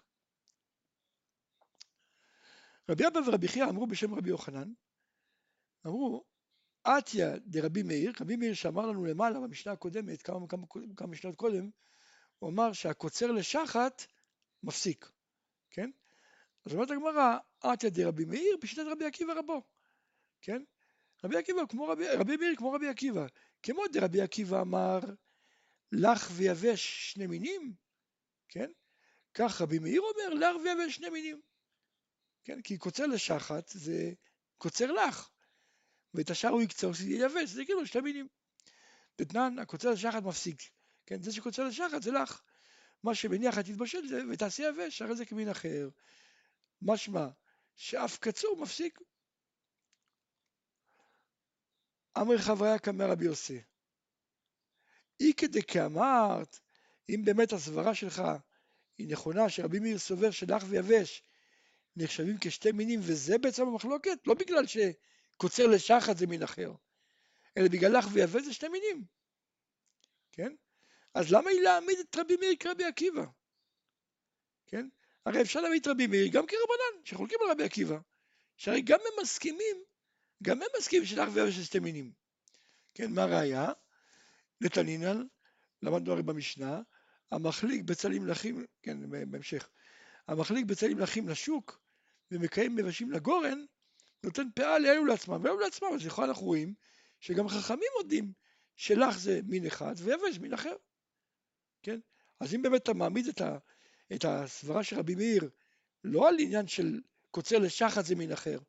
רבי 2.89 3.07
אבא 3.07 3.19
ורבי 3.27 3.47
חייא 3.47 3.65
אמרו 3.65 3.87
בשם 3.87 4.13
רבי 4.13 4.29
יוחנן, 4.29 4.73
אמרו, 5.85 6.23
עטיה 6.85 7.37
דרבי 7.37 7.83
מאיר, 7.83 8.13
רבי 8.21 8.35
מאיר 8.35 8.53
שאמר 8.53 8.85
לנו 8.85 9.05
למעלה 9.05 9.39
במשנה 9.39 9.73
הקודמת, 9.73 10.21
כמה, 10.21 10.47
כמה, 10.47 10.65
כמה 10.97 11.07
משנות 11.07 11.35
קודם, 11.35 11.69
הוא 12.39 12.49
אמר 12.49 12.73
שהקוצר 12.73 13.31
לשחת 13.31 14.05
מפסיק, 14.63 15.09
כן? 15.71 15.89
אז 16.65 16.73
אומרת 16.73 16.91
הגמרא, 16.91 17.37
עטיה 17.61 17.89
דרבי 17.89 18.25
מאיר 18.25 18.57
בשיטת 18.61 18.83
רבי 18.91 19.05
עקיבא 19.05 19.33
רבו, 19.33 19.61
כן? 20.41 20.63
רבי 21.23 21.37
עקיבא 21.37 21.61
כמו 21.69 21.87
רבי, 21.87 22.09
רבי 22.09 22.37
מאיר 22.37 22.55
כמו 22.55 22.71
רבי 22.71 22.87
עקיבא, 22.87 23.25
כמו 23.63 23.87
דרבי 23.93 24.21
עקיבא 24.21 24.61
אמר, 24.61 24.99
לך 25.91 26.29
ויבש 26.31 27.11
שני 27.11 27.27
מינים, 27.27 27.73
כן? 28.49 28.71
כך 29.33 29.61
רבי 29.61 29.79
מאיר 29.79 30.01
אומר, 30.01 30.33
לך 30.33 30.55
ויבש 30.63 30.95
שני 30.95 31.09
מינים, 31.09 31.41
כן? 32.43 32.61
כי 32.61 32.77
קוצר 32.77 33.05
לשחת 33.05 33.67
זה 33.67 34.13
קוצר 34.57 34.91
לך, 34.91 35.29
ואת 36.15 36.29
השאר 36.29 36.49
הוא 36.49 36.61
יקצור, 36.61 36.93
שזה 36.93 37.09
ייבש, 37.09 37.49
זה 37.49 37.65
כאילו 37.65 37.87
שתי 37.87 38.01
מינים. 38.01 38.27
דתנן, 39.17 39.59
הקוצר 39.59 39.91
לשחת 39.91 40.23
מפסיק, 40.23 40.61
כן? 41.05 41.21
זה 41.21 41.31
שקוצר 41.31 41.63
לשחת 41.63 42.03
זה 42.03 42.11
לך. 42.11 42.41
מה 43.03 43.15
שמניח 43.15 43.59
את 43.59 43.65
תתבשל 43.65 44.07
זה 44.07 44.21
ותעשי 44.31 44.63
יבש, 44.63 45.01
הרי 45.01 45.15
זה 45.15 45.25
כמין 45.25 45.49
אחר. 45.49 45.89
משמע 46.81 47.27
שאף 47.75 48.17
קצור 48.17 48.57
מפסיק. 48.61 48.99
אמר 52.17 52.37
חוויה 52.37 52.79
כמר 52.79 53.09
רבי 53.09 53.25
יוסי. 53.25 53.61
אי 55.19 55.33
כדי 55.37 55.63
כאמרת, 55.63 56.59
אם 57.09 57.21
באמת 57.25 57.53
הסברה 57.53 57.95
שלך 57.95 58.21
היא 58.97 59.07
נכונה, 59.07 59.49
שרבי 59.49 59.79
מאיר 59.79 59.97
סובר 59.97 60.31
שלח 60.31 60.63
ויבש 60.69 61.23
נחשבים 61.95 62.37
כשתי 62.41 62.71
מינים, 62.71 62.99
וזה 63.03 63.37
בעצם 63.37 63.67
המחלוקת, 63.67 64.27
לא 64.27 64.33
בגלל 64.33 64.67
שקוצר 65.35 65.67
לשחת 65.67 66.17
זה 66.17 66.27
מין 66.27 66.43
אחר, 66.43 66.71
אלא 67.57 67.67
בגלל 67.67 67.97
לך 67.97 68.05
ויבש 68.13 68.43
זה 68.43 68.53
שתי 68.53 68.67
מינים, 68.67 69.05
כן? 70.31 70.55
אז 71.13 71.33
למה 71.33 71.49
היא 71.49 71.61
להעמיד 71.61 71.97
את 71.99 72.15
רבי 72.15 72.35
מאיר 72.37 72.55
כרבי 72.59 72.83
עקיבא? 72.83 73.25
כן? 74.65 74.87
הרי 75.25 75.41
אפשר 75.41 75.61
להעמיד 75.61 75.81
את 75.81 75.87
רבי 75.87 76.07
מאיר 76.07 76.27
גם 76.27 76.45
כרבנן, 76.47 77.05
שחולקים 77.05 77.37
על 77.41 77.51
רבי 77.51 77.63
עקיבא, 77.63 77.97
שהרי 78.57 78.81
גם 78.81 78.99
הם 78.99 79.23
מסכימים, 79.23 79.83
גם 80.43 80.61
הם 80.61 80.67
מסכימים 80.79 81.05
שלך 81.05 81.29
ויבש 81.33 81.53
זה 81.53 81.65
שתי 81.65 81.79
מינים. 81.79 82.11
כן, 82.93 83.11
מה 83.13 83.25
ראיה? 83.25 83.71
נתנינן, 84.61 85.23
למדנו 85.81 86.11
הרי 86.11 86.23
במשנה, 86.23 86.81
המחליק 87.31 87.83
בצלים 87.83 88.27
לחים, 88.27 88.65
כן, 88.81 88.97
בהמשך, 89.31 89.69
המחליק 90.27 90.65
בצלים 90.65 90.99
לחים 90.99 91.29
לשוק 91.29 91.81
ומקיים 92.31 92.75
מבשים 92.75 93.11
לגורן, 93.11 93.65
נותן 94.25 94.47
פאה 94.55 94.79
לאלו 94.79 95.05
לעצמם 95.05 95.39
ואלו 95.43 95.59
לעצמם, 95.59 95.87
אז 95.93 96.05
לכאורה 96.05 96.27
אנחנו 96.27 96.45
רואים 96.45 96.73
שגם 97.19 97.47
חכמים 97.47 97.89
מודים 97.97 98.33
שלך 98.75 99.17
זה 99.17 99.39
מין 99.43 99.65
אחד 99.65 99.95
ויבש 99.97 100.39
מין 100.39 100.53
אחר, 100.53 100.75
כן? 101.83 101.99
אז 102.39 102.55
אם 102.55 102.61
באמת 102.61 102.83
אתה 102.83 102.93
מעמיד 102.93 103.27
את, 103.27 103.41
ה, 103.41 103.57
את 104.13 104.25
הסברה 104.27 104.83
של 104.83 104.99
רבי 104.99 105.15
מאיר 105.15 105.49
לא 106.03 106.27
על 106.27 106.35
עניין 106.39 106.67
של 106.67 107.01
קוצר 107.31 107.57
לשחת 107.57 108.05
זה 108.05 108.15
מין 108.15 108.31
אחר, 108.31 108.59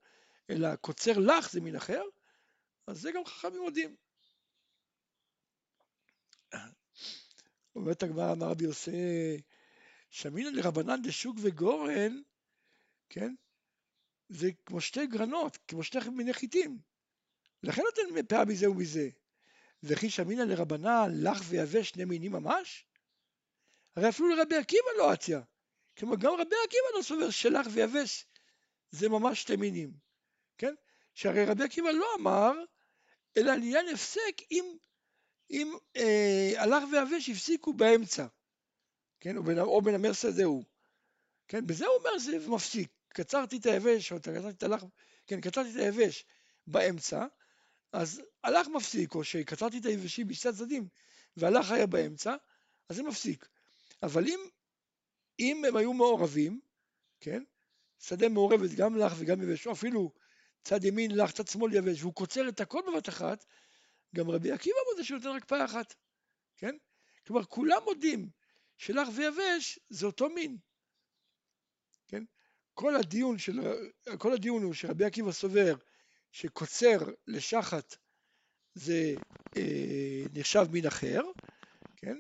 אלא 0.51 0.77
קוצר 0.77 1.19
לך 1.19 1.51
זה 1.51 1.61
מין 1.61 1.77
אחר, 1.77 2.03
אז 2.87 3.01
זה 3.01 3.13
גם 3.13 3.25
חכמים 3.25 3.63
מודים. 3.63 3.97
אומרת 7.77 8.03
הגמרא, 8.03 8.33
אמר 8.33 8.47
רבי 8.47 8.65
יוסי, 8.65 9.41
שמינא 10.11 10.49
לרבנן 10.49 11.03
דשוק 11.03 11.37
וגורן, 11.41 12.23
כן? 13.09 13.35
זה 14.29 14.51
כמו 14.67 14.81
שתי 14.81 15.07
גרנות, 15.07 15.59
כמו 15.69 15.83
שתי 15.83 15.99
מיני 16.13 16.33
חיטים. 16.33 16.79
לכן 17.63 17.83
נותן 17.83 18.27
פאה 18.29 18.45
מזה 18.45 18.71
ומזה. 18.71 19.09
וכי 19.83 20.11
שמינא 20.11 20.43
לרבנן 20.43 21.11
לך 21.23 21.43
ויבש 21.49 21.89
שני 21.89 22.05
מינים 22.05 22.33
ממש? 22.33 22.87
הרי 23.97 24.09
אפילו 24.09 24.29
לרבי 24.29 24.57
עקיבא 24.57 24.91
לא 24.99 25.13
עטיה. 25.13 25.41
כלומר, 25.99 26.17
גם 26.17 26.33
רבי 26.33 26.57
עקיבא 26.65 26.99
לא 26.99 27.03
סובר 27.03 27.31
שלך 27.31 27.67
ויבש 27.73 28.27
זה 28.91 29.09
ממש 29.09 29.43
שתי 29.43 29.57
מינים, 29.57 29.93
כן? 30.59 30.75
שהרי 31.15 31.45
רבי 31.45 31.65
עקיבא 31.65 31.91
לא 31.91 32.07
אמר, 32.21 32.53
אלא 33.37 33.53
לעניין 33.53 33.89
הפסק 33.89 34.43
אם, 34.51 34.77
אם 35.51 35.73
אה, 35.97 36.53
הלך 36.57 36.85
ויבש 36.93 37.29
הפסיקו 37.31 37.73
באמצע. 37.73 38.27
כן, 39.21 39.37
או 39.37 39.81
המרסה 39.95 40.31
זהו. 40.31 40.65
כן, 41.49 41.67
בזה 41.67 41.87
הוא 41.87 41.97
אומר 41.97 42.19
זה 42.19 42.49
מפסיק. 42.49 42.96
קצרתי 43.17 43.57
את 43.57 43.67
היבש, 43.67 44.13
או 44.13 44.21
קצרתי 44.21 44.49
את 44.49 44.63
הלך, 44.63 44.85
כן, 45.27 45.41
קצרתי 45.41 45.71
את 45.71 45.77
היבש 45.77 46.25
באמצע, 46.67 47.27
אז 47.93 48.23
הלך 48.45 48.69
מפסיק, 48.69 49.15
או 49.15 49.25
שקצרתי 49.25 49.79
את 49.79 49.85
היבשים 49.85 50.29
בשתי 50.29 50.49
הצדדים, 50.49 50.89
והלך 51.37 51.71
היה 51.71 51.87
באמצע, 51.87 52.37
אז 52.89 52.97
זה 52.97 53.03
מפסיק. 53.03 53.49
אבל 54.03 54.25
אם, 54.27 54.41
אם 55.41 55.63
הם 55.69 55.77
היו 55.77 55.93
מעורבים, 55.93 56.61
כן, 57.21 57.43
שדה 57.99 58.29
מעורבת 58.29 58.71
גם 58.71 58.97
לך 58.97 59.13
וגם 59.19 59.43
יבש, 59.43 59.67
או 59.67 59.73
אפילו 59.73 60.13
צד 60.65 60.85
ימין 60.85 61.11
לך, 61.11 61.33
צד 61.33 61.49
שמאל 61.49 61.75
יבש, 61.75 62.01
והוא 62.01 62.15
קוצר 62.15 62.49
את 62.49 62.61
הכל 62.61 62.83
בבת 62.87 63.09
אחת, 63.09 63.45
גם 64.17 64.31
רבי 64.31 64.53
עקיבא 64.53 64.77
מודה 64.91 65.05
שהוא 65.05 65.19
נותן 65.19 65.29
רק 65.29 65.45
פאה 65.45 65.65
אחת, 65.65 65.95
כן? 66.57 66.77
כלומר, 67.27 67.45
כולם 67.45 67.83
מודים 67.85 68.31
שלח 68.79 69.09
ויבש 69.17 69.79
זה 69.89 70.07
אותו 70.07 70.29
מין. 70.29 70.59
כן? 72.09 72.25
כל 72.77 72.97
הדיון, 72.97 73.39
של, 73.39 73.61
כל 74.19 74.33
הדיון 74.33 74.63
הוא 74.63 74.75
שרבי 74.75 75.05
עקיבא 75.05 75.33
סובר 75.33 75.75
שקוצר 76.33 76.99
לשחת 77.27 77.97
זה 78.75 79.15
אה, 79.57 80.25
נחשב 80.33 80.67
מין 80.73 80.87
אחר, 80.87 81.21
כן? 81.97 82.17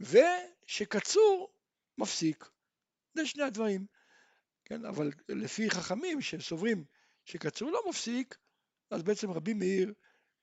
ושקצור 0.00 1.52
מפסיק. 1.98 2.44
זה 3.14 3.26
שני 3.26 3.42
הדברים. 3.42 3.86
כן? 4.64 4.84
אבל 4.84 5.10
לפי 5.28 5.70
חכמים 5.70 6.20
שסוברים 6.20 6.84
שקצור 7.24 7.70
לא 7.70 7.80
מפסיק, 7.88 8.36
אז 8.90 9.02
בעצם 9.02 9.30
רבי 9.30 9.54
מאיר 9.54 9.92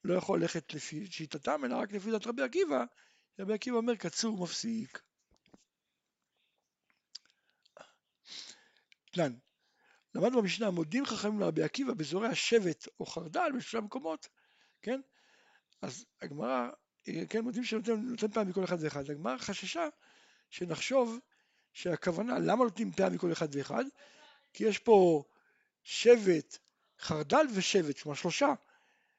לא 0.04 0.14
יכול 0.14 0.42
ללכת 0.42 0.74
לפי 0.74 1.06
שיטתם, 1.12 1.66
אלא 1.66 1.76
רק 1.76 1.92
לפי 1.92 2.12
דת 2.12 2.28
רבי 2.28 2.42
עקיבא, 2.44 2.86
רבי 3.40 3.54
עקיבא 3.54 3.78
אומר 3.78 3.96
קצור 3.96 4.44
מפסיק. 4.44 5.02
תלן. 9.14 9.34
למדנו 10.16 10.42
במשנה, 10.42 10.72
מודים 10.72 11.06
חכמים 11.06 11.40
לרבי 11.40 11.64
עקיבא 11.64 11.94
באזורי 11.94 12.28
השבט 12.28 12.88
או 13.00 13.06
חרדל 13.06 13.52
בשלושה 13.58 13.82
מקומות, 13.82 14.28
כן? 14.82 15.02
אז 15.82 16.06
הגמרא, 16.22 16.70
כן, 17.30 17.42
מודים 17.42 17.64
שנותן 17.64 18.28
פעם 18.34 18.50
מכל 18.50 18.64
אחד 18.64 18.78
ואחד. 18.80 19.10
הגמרא 19.10 19.38
חששה 19.38 19.88
שנחשוב 20.50 21.20
שהכוונה, 21.74 22.40
למה 22.40 22.64
נותנים 22.64 22.92
פאה 22.92 23.10
מכל 23.10 23.32
אחד 23.32 23.56
ואחד? 23.56 23.84
כי 24.54 24.64
יש 24.64 24.80
פה 24.80 25.24
שבט, 25.84 26.58
חרדל 27.00 27.46
ושבט, 27.56 28.00
כלומר 28.00 28.16
שלושה, 28.16 28.54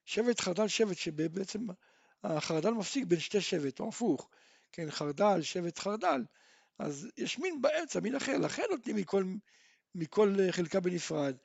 שבט 0.05 0.41
חרדל 0.41 0.69
שבט 0.69 0.97
שבעצם 0.97 1.61
החרדל 2.25 2.71
מפסיק 2.71 3.05
בין 3.05 3.21
שתי 3.21 3.41
שבט, 3.41 3.81
או 3.81 3.89
הפוך, 3.89 4.31
כן, 4.73 4.91
חרדל, 4.91 5.43
שבט 5.43 5.79
חרדל, 5.79 6.25
אז 6.79 7.09
יש 7.17 7.39
מין 7.39 7.63
באמצע, 7.63 8.01
מין 8.01 8.17
אחר, 8.17 8.39
לכן 8.39 8.63
נותנים 8.71 8.97
מכל, 8.97 9.25
מכל 9.95 10.37
חלקה 10.51 10.81
בנפרד. 10.81 11.37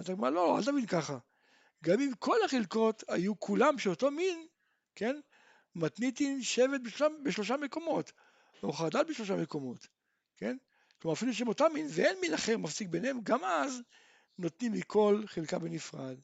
אתה 0.00 0.12
אומר, 0.12 0.30
לא, 0.30 0.58
אל 0.58 0.64
תבין 0.64 0.86
ככה. 0.86 1.18
גם 1.84 2.00
אם 2.00 2.12
כל 2.18 2.36
החלקות 2.44 3.04
היו 3.08 3.40
כולם 3.40 3.78
שאותו 3.78 4.10
מין, 4.10 4.46
כן, 4.94 5.20
מתניתין 5.74 6.42
שבט 6.42 6.80
בשלושה, 6.80 7.06
בשלושה 7.24 7.56
מקומות, 7.56 8.12
או 8.62 8.72
חרדל 8.72 9.02
בשלושה 9.04 9.36
מקומות, 9.36 9.86
כן? 10.36 10.56
כלומר 11.02 11.14
אפילו 11.14 11.34
שהם 11.34 11.48
אותם 11.48 11.70
מין 11.74 11.86
ואין 11.90 12.20
מין 12.20 12.34
אחר 12.34 12.58
מפסיק 12.58 12.88
ביניהם, 12.88 13.20
גם 13.22 13.44
אז 13.44 13.82
נותנים 14.38 14.72
מכל 14.72 15.22
חלקה 15.26 15.58
בנפרד. 15.58 16.16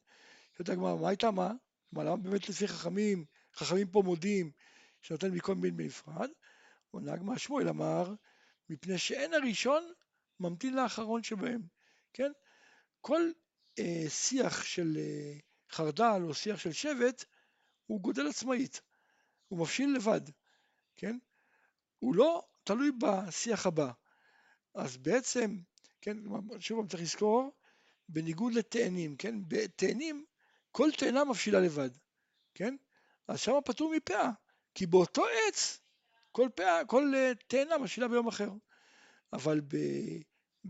שואלת 0.57 0.69
הגמרא, 0.69 0.95
מה 0.95 1.09
הייתה 1.09 1.31
מה? 1.31 1.51
כלומר, 1.89 2.09
למה 2.09 2.17
באמת 2.17 2.49
לפי 2.49 2.67
חכמים, 2.67 3.25
חכמים 3.55 3.87
פה 3.87 4.01
מודים 4.05 4.51
שנותן 5.01 5.31
מכל 5.31 5.55
מין 5.55 5.77
בנפרד? 5.77 6.29
עונה 6.91 7.13
הגמרא 7.13 7.37
שמואל 7.37 7.69
אמר, 7.69 8.13
מפני 8.69 8.97
שאין 8.97 9.33
הראשון 9.33 9.83
ממתין 10.39 10.75
לאחרון 10.75 11.23
שבהם, 11.23 11.61
כן? 12.13 12.31
כל 13.01 13.31
אה, 13.79 14.05
שיח 14.09 14.63
של 14.63 14.97
אה, 14.97 15.37
חרדל 15.71 16.21
או 16.23 16.33
שיח 16.33 16.59
של 16.59 16.71
שבט 16.71 17.25
הוא 17.85 18.01
גודל 18.01 18.27
עצמאית, 18.27 18.81
הוא 19.47 19.59
מבשיל 19.59 19.95
לבד, 19.95 20.21
כן? 20.95 21.17
הוא 21.99 22.15
לא 22.15 22.47
תלוי 22.63 22.91
בשיח 22.91 23.65
הבא. 23.65 23.91
אז 24.75 24.97
בעצם, 24.97 25.57
כן, 26.01 26.17
שוב 26.59 26.89
צריך 26.89 27.03
לזכור, 27.03 27.51
בניגוד 28.09 28.53
לתאנים, 28.53 29.17
כן? 29.17 29.35
בתאנים 29.47 30.25
כל 30.71 30.89
תאנה 30.97 31.25
מבשילה 31.25 31.59
לבד, 31.59 31.89
כן? 32.53 32.75
אז 33.27 33.39
שם 33.39 33.53
פטור 33.65 33.93
מפאה, 33.95 34.31
כי 34.75 34.85
באותו 34.85 35.25
עץ 35.27 35.79
כל, 36.31 36.49
פאה, 36.55 36.85
כל 36.85 37.13
אה, 37.15 37.31
תאנה 37.47 37.77
מבשילה 37.77 38.07
ביום 38.07 38.27
אחר. 38.27 38.49
אבל 39.33 39.61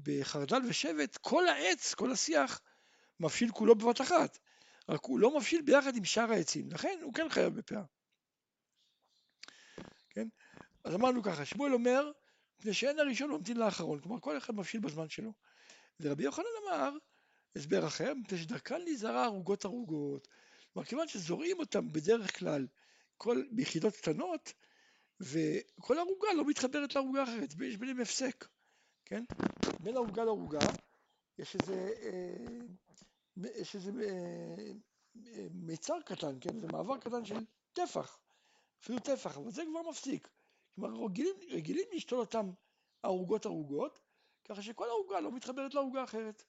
בחרדל 0.03 0.61
ושבט 0.69 1.17
כל 1.17 1.47
העץ, 1.47 1.93
כל 1.93 2.11
השיח, 2.11 2.61
מבשיל 3.19 3.51
כולו 3.51 3.75
בבת 3.75 4.01
אחת, 4.01 4.39
רק 4.89 5.03
הוא 5.03 5.19
לא 5.19 5.37
מבשיל 5.37 5.61
ביחד 5.61 5.95
עם 5.95 6.05
שאר 6.05 6.31
העצים, 6.31 6.71
לכן 6.71 6.99
הוא 7.01 7.13
כן 7.13 7.29
חייב 7.29 7.55
בפאה. 7.55 7.83
כן? 10.09 10.27
אז 10.83 10.95
אמרנו 10.95 11.23
ככה, 11.23 11.45
שמואל 11.45 11.73
אומר, 11.73 12.11
מפני 12.59 12.73
שאין 12.73 12.99
הראשון 12.99 13.31
ממתין 13.31 13.57
לאחרון, 13.57 13.99
כלומר 13.99 14.19
כל 14.19 14.37
אחד 14.37 14.55
מבשיל 14.55 14.79
בזמן 14.81 15.09
שלו. 15.09 15.33
ורבי 15.99 16.23
יוחנן 16.23 16.45
אמר, 16.63 16.91
הסבר 17.55 17.87
אחר, 17.87 18.13
מפני 18.13 18.37
שדרכן 18.37 18.81
להיזרע 18.81 19.23
ערוגות 19.23 19.65
ערוגות. 19.65 20.27
כלומר, 20.73 20.85
כיוון 20.85 21.07
שזורעים 21.07 21.59
אותם 21.59 21.91
בדרך 21.91 22.39
כלל 22.39 22.67
כל, 23.17 23.43
ביחידות 23.51 23.95
קטנות, 23.95 24.53
וכל 25.19 25.97
ערוגה 25.97 26.27
לא 26.33 26.45
מתחברת 26.45 26.95
לערוגה 26.95 27.23
אחרת, 27.23 27.53
יש 27.67 27.77
ביניהם 27.77 28.01
הפסק, 28.01 28.47
כן? 29.05 29.23
בין 29.79 29.97
ערוגה 29.97 30.23
לערוגה 30.23 30.59
יש 31.39 31.55
איזה, 31.55 31.93
אה, 32.01 32.65
יש 33.37 33.75
איזה 33.75 33.91
אה, 34.01 34.71
אה, 35.27 35.47
מיצר 35.51 36.01
קטן, 36.05 36.37
כן? 36.41 36.59
זה 36.59 36.67
מעבר 36.67 36.97
קטן 36.97 37.25
של 37.25 37.45
טפח, 37.73 38.19
אפילו 38.81 38.99
טפח, 38.99 39.37
אבל 39.37 39.51
זה 39.51 39.63
כבר 39.69 39.89
מפסיק. 39.89 40.29
כלומר, 40.75 41.05
רגילים, 41.05 41.35
רגילים 41.49 41.87
לשתול 41.91 42.19
אותם 42.19 42.51
ערוגות 43.03 43.45
ערוגות, 43.45 43.99
ככה 44.45 44.61
שכל 44.61 44.85
ערוגה 44.85 45.19
לא 45.19 45.31
מתחברת 45.31 45.73
לערוגה 45.73 46.03
אחרת. 46.03 46.43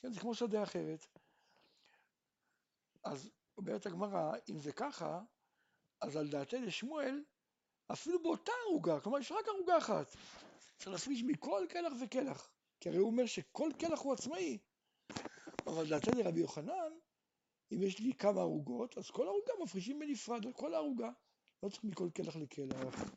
כן, 0.00 0.12
זה 0.12 0.20
כמו 0.20 0.34
שדה 0.34 0.62
אחרת. 0.62 1.06
אז 3.04 3.30
אומרת 3.56 3.86
הגמרא, 3.86 4.32
אם 4.48 4.58
זה 4.58 4.72
ככה, 4.72 5.20
אז 6.00 6.16
על 6.16 6.28
דעתנו 6.28 6.70
שמואל, 6.70 7.24
אפילו 7.92 8.22
באותה 8.22 8.52
ערוגה, 8.66 9.00
כלומר 9.00 9.18
יש 9.18 9.32
רק 9.32 9.48
ערוגה 9.48 9.78
אחת, 9.78 10.16
צריך 10.76 10.88
להפריש 10.88 11.22
מכל 11.22 11.66
קלח 11.68 11.92
וקלח, 12.00 12.50
כי 12.80 12.88
הרי 12.88 12.98
הוא 12.98 13.06
אומר 13.06 13.26
שכל 13.26 13.70
קלח 13.78 14.00
הוא 14.00 14.12
עצמאי. 14.12 14.58
אבל 15.66 15.88
דעתנו 15.88 16.20
רבי 16.24 16.40
יוחנן, 16.40 16.92
אם 17.72 17.82
יש 17.82 17.98
לי 17.98 18.12
כמה 18.12 18.40
ערוגות, 18.40 18.98
אז 18.98 19.10
כל 19.10 19.26
ערוגה 19.26 19.52
מפרישים 19.62 19.98
בנפרד 19.98 20.46
על 20.46 20.52
כל 20.52 20.74
הערוגה, 20.74 21.10
לא 21.62 21.68
צריך 21.68 21.84
מכל 21.84 22.08
קלח 22.14 22.36
לקלח. 22.36 23.12